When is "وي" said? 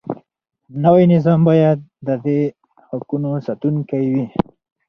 4.11-4.23